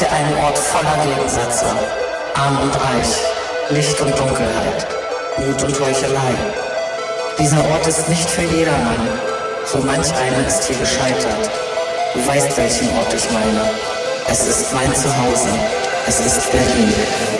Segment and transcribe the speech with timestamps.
[0.00, 1.66] dir einen Ort voller Gegensätze.
[2.34, 3.22] Arm und reich,
[3.70, 4.86] Licht und Dunkelheit,
[5.38, 6.34] Mut und Heuchelei.
[7.38, 9.08] Dieser Ort ist nicht für jedermann.
[9.64, 11.50] So manch einer ist hier gescheitert.
[12.14, 13.70] Du weißt, welchen Ort ich meine.
[14.30, 15.48] Es ist mein Zuhause.
[16.06, 17.37] Es ist Berlin.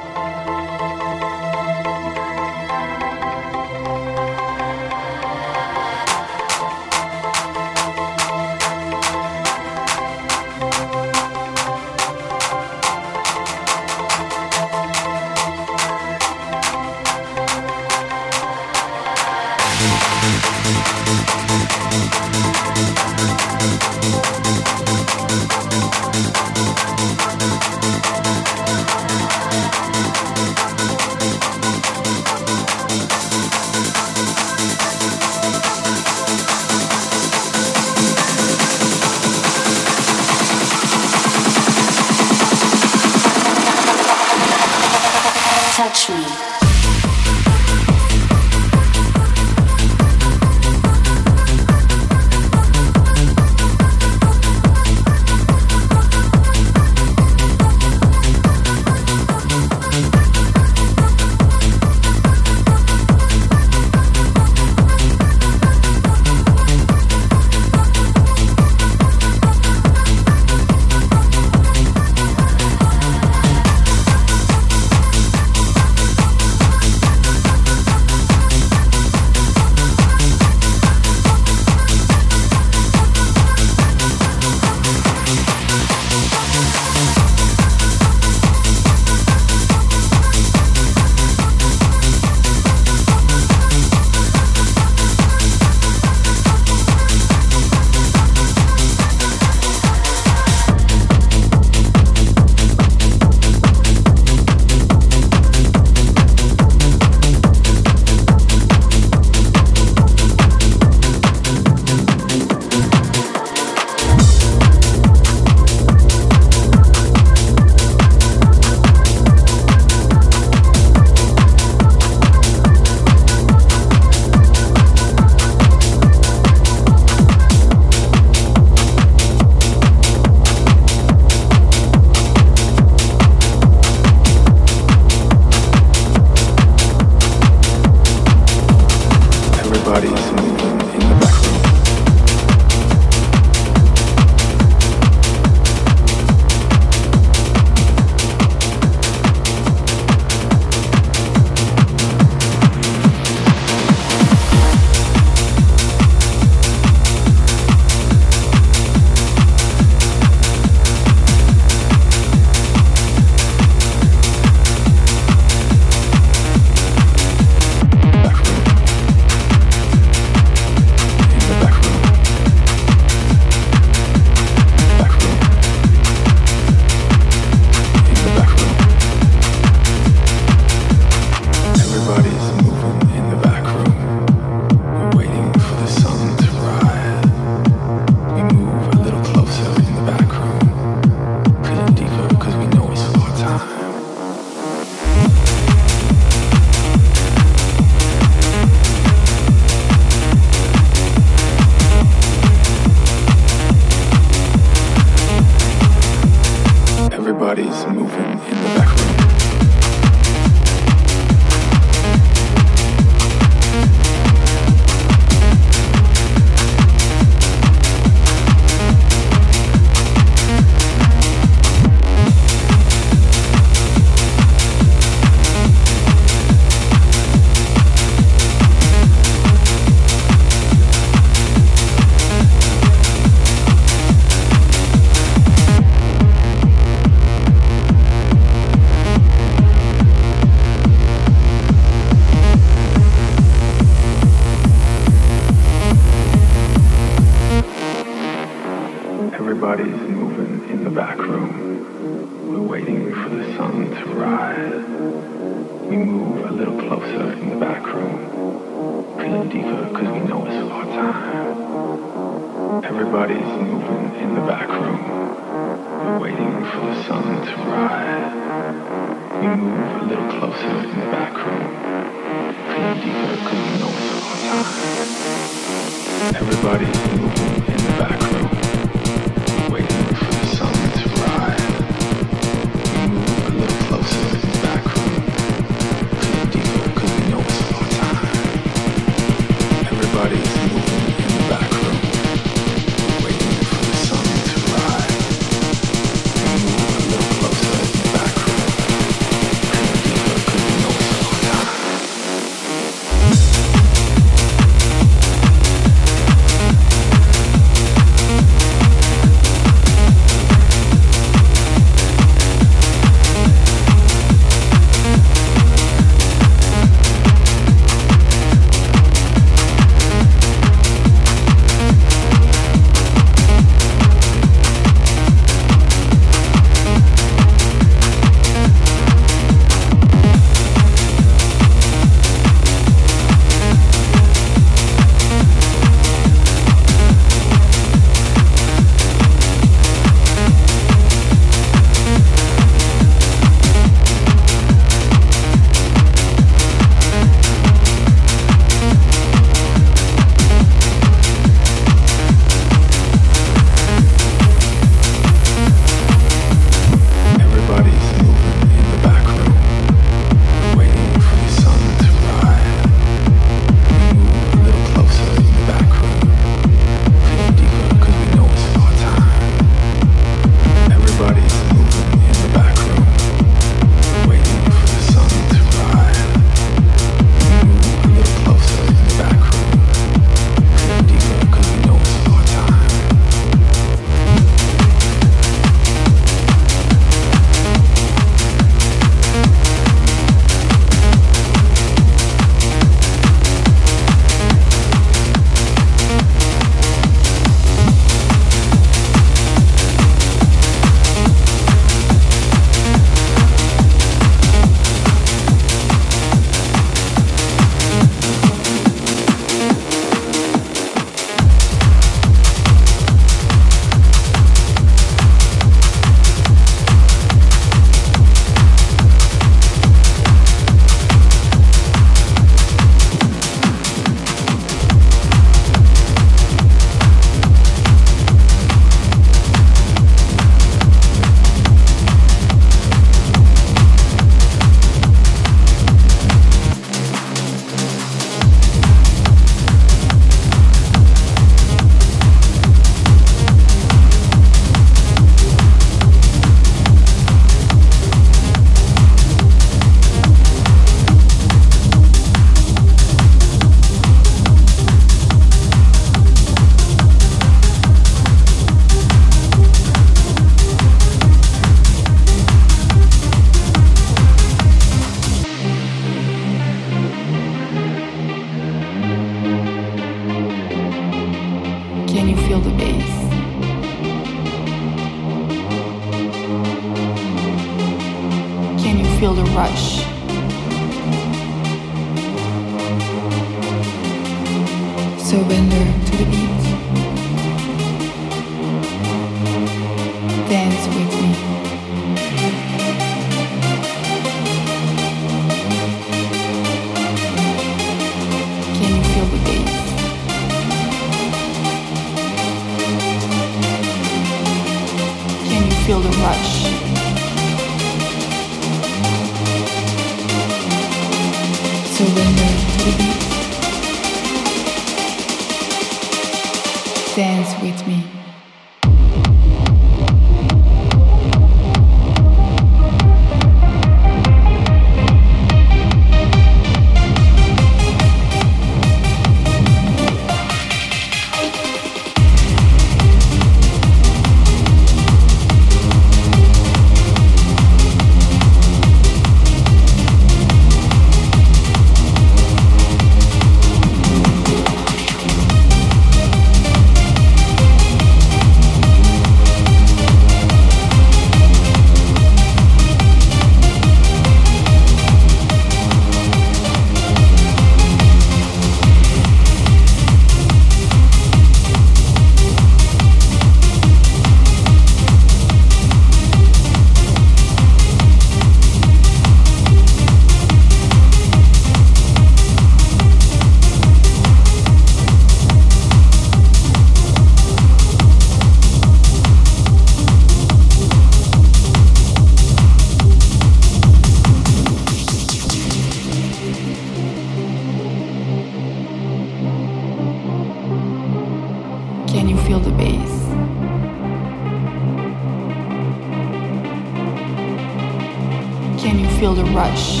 [599.54, 600.00] rush.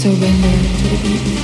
[0.00, 1.43] Surrender to the beat.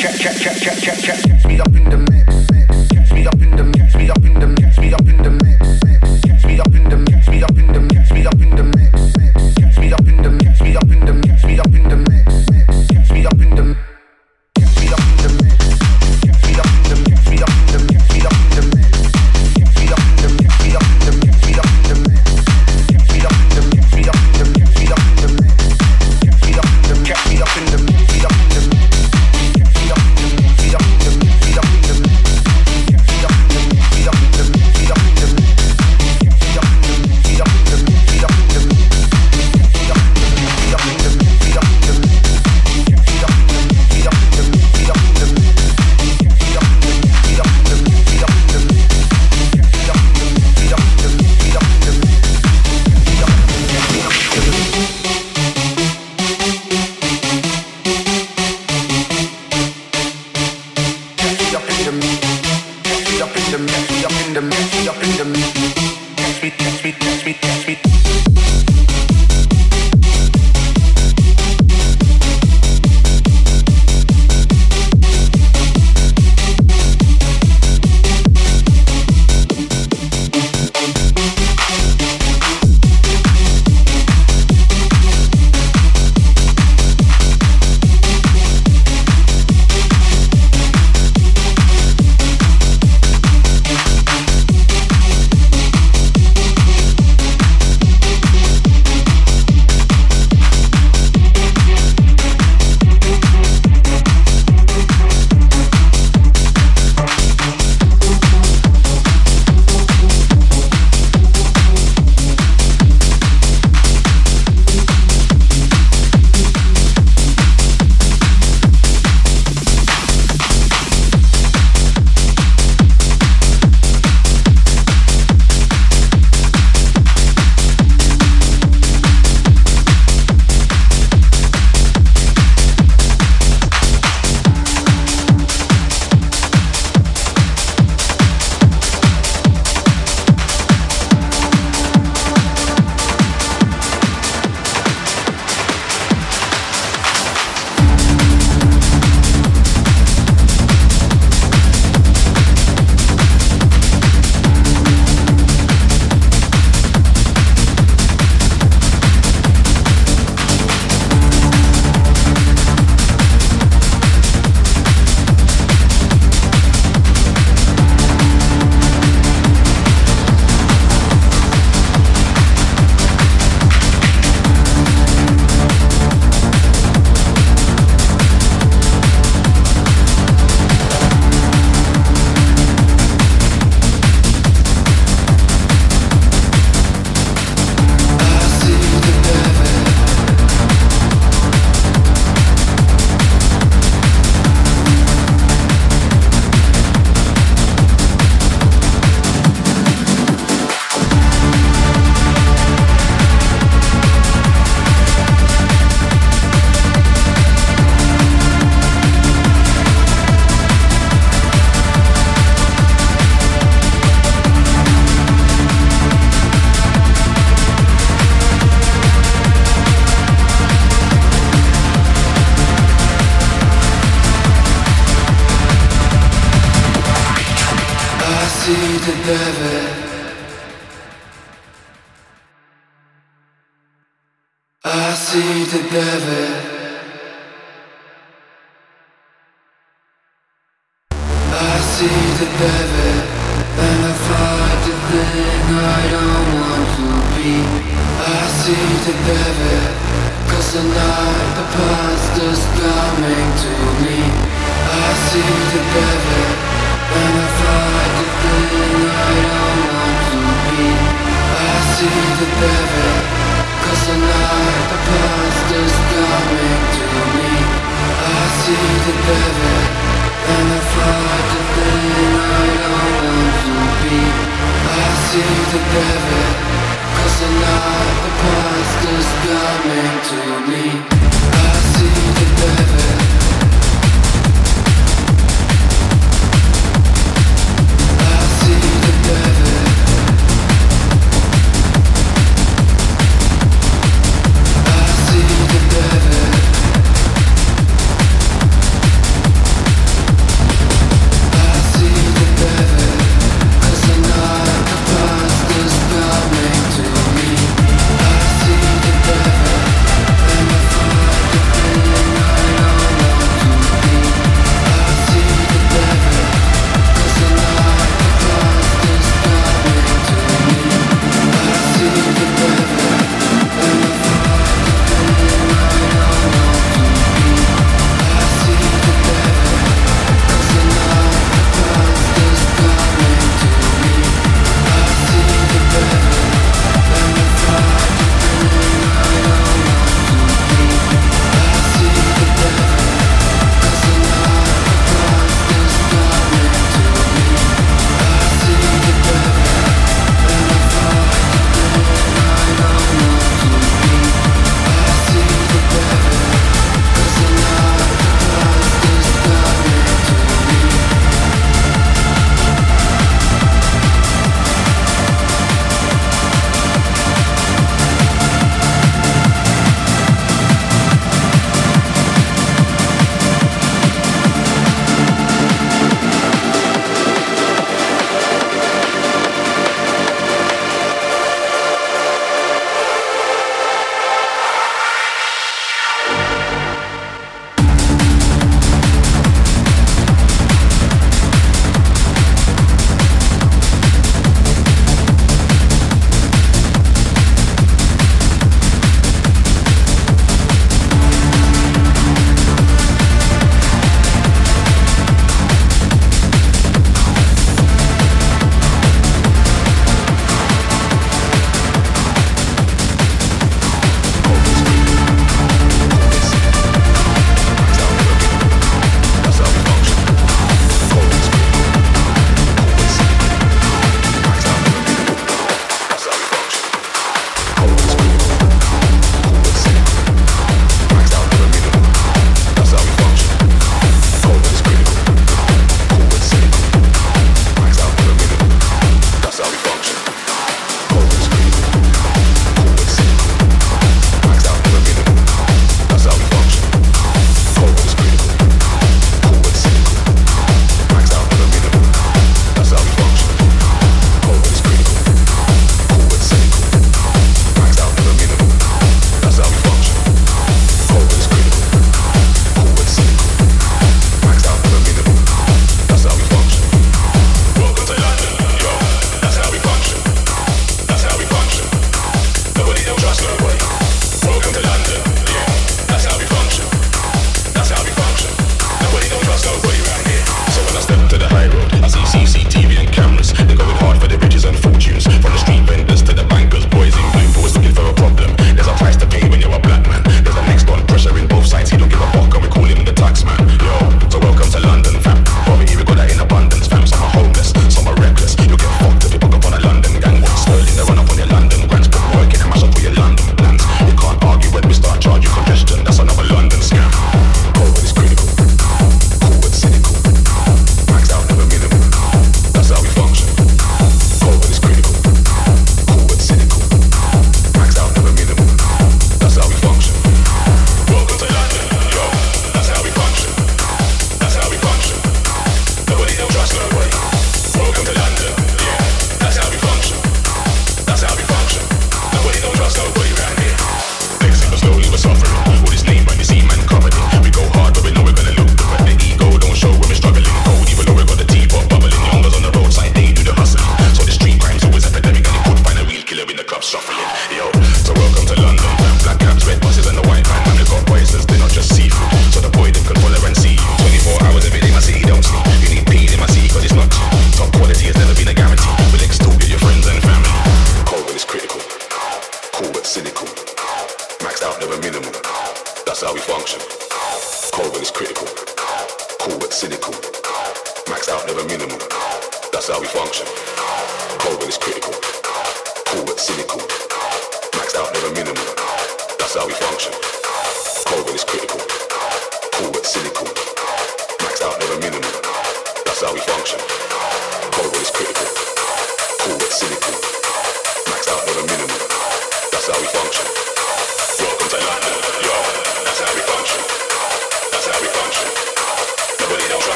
[0.00, 0.29] check, check.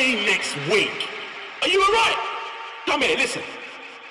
[0.00, 1.08] next week.
[1.60, 2.16] Are you alright?
[2.86, 3.42] Come here, listen.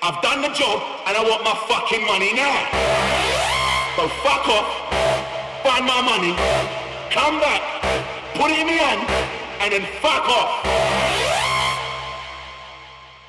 [0.02, 2.62] I've done the job and I want my fucking money now.
[3.96, 4.68] So fuck off,
[5.64, 6.32] find my money,
[7.10, 7.60] come back,
[8.34, 9.02] put it in my hand,
[9.60, 10.64] and then fuck off.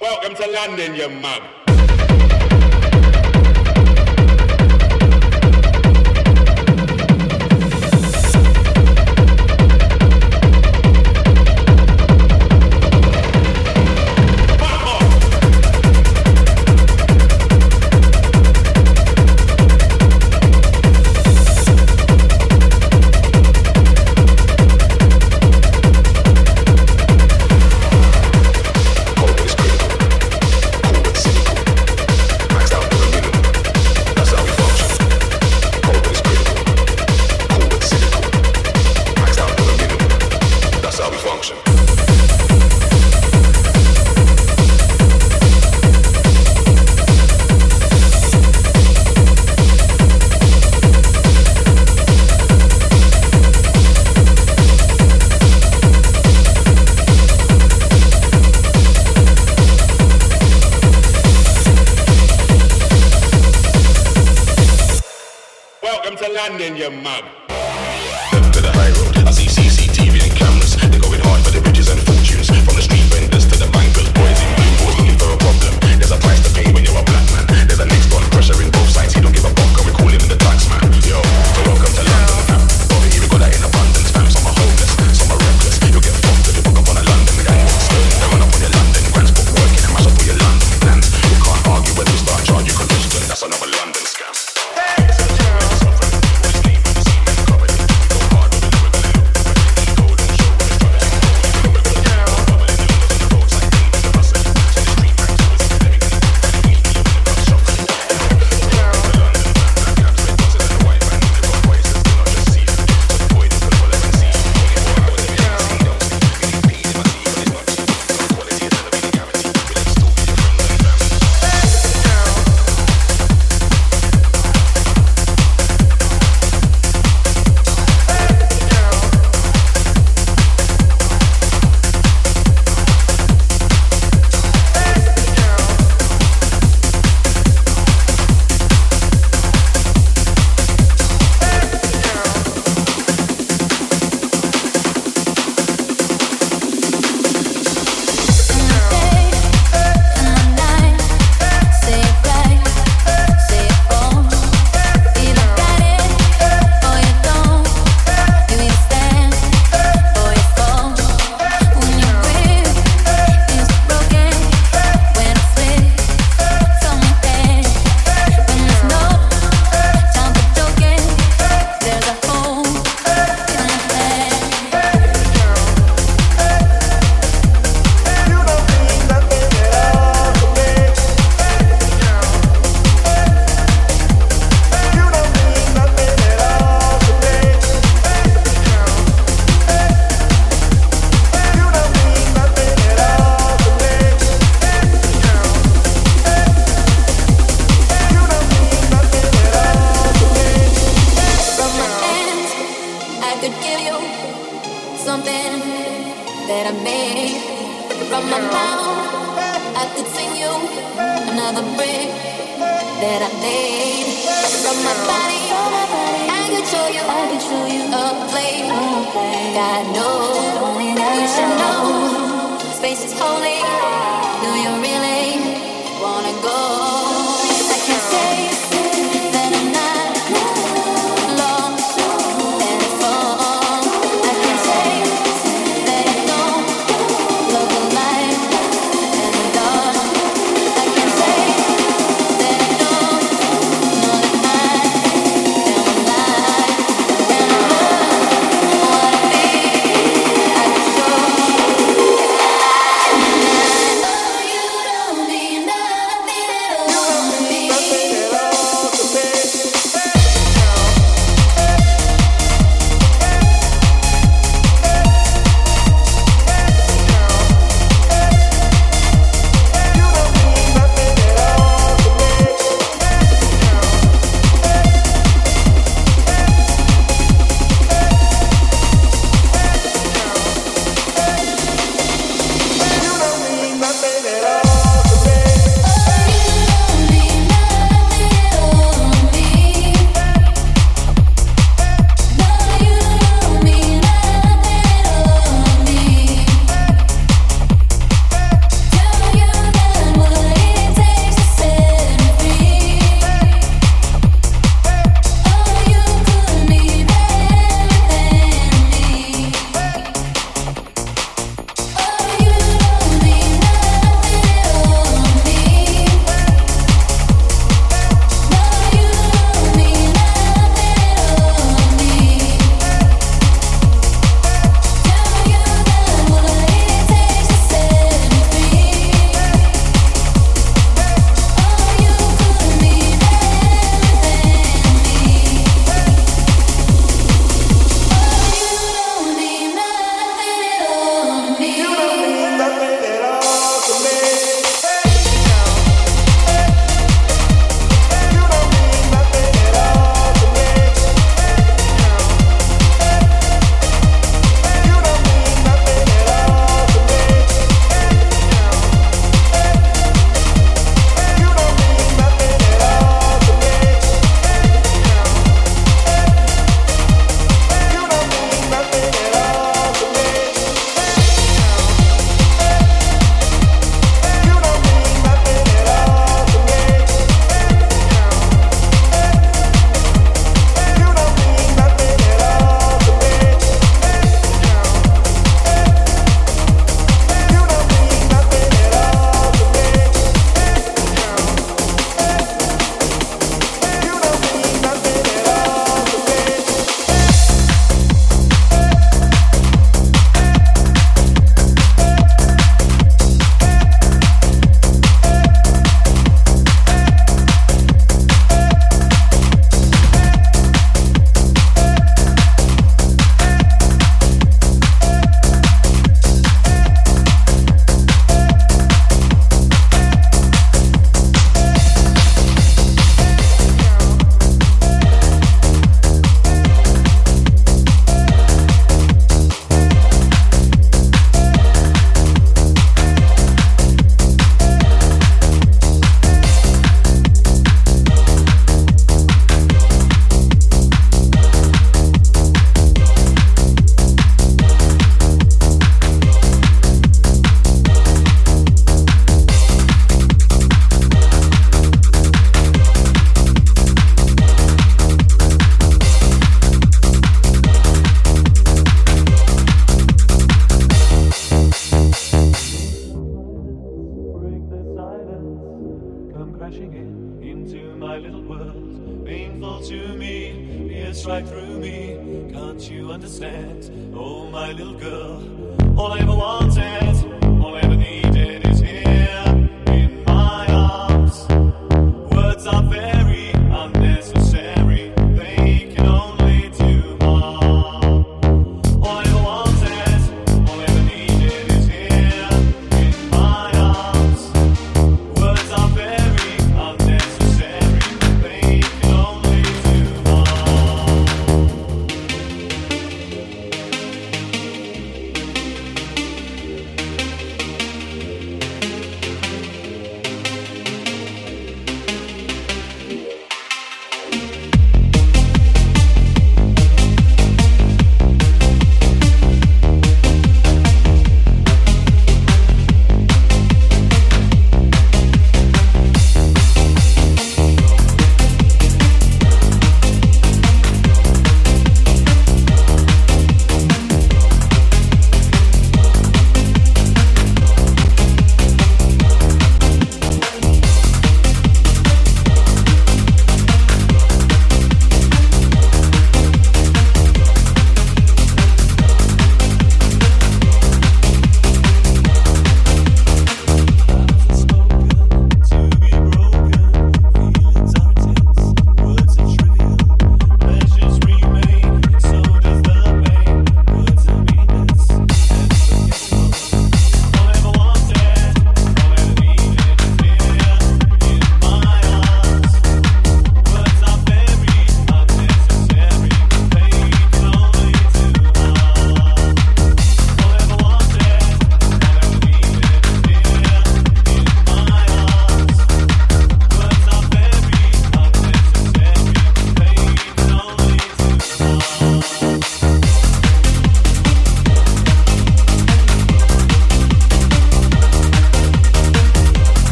[0.00, 1.42] Welcome to London, you mug.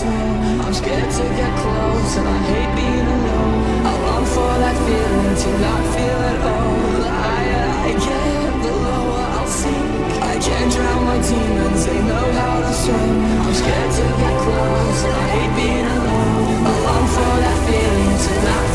[0.00, 3.86] I'm scared to get close and I hate being alone.
[3.86, 7.02] I long for that feeling to not feel at all.
[7.02, 10.22] Higher I get, the lower I'll sink.
[10.22, 13.16] I can't drown my demons, they know how to swim.
[13.42, 16.46] I'm scared to get close and I hate being alone.
[16.62, 18.67] I long for that feeling to not